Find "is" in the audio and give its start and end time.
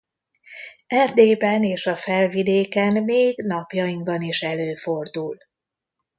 4.21-4.41